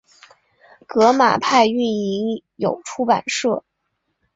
[0.87, 3.63] 革马派运营有出版社。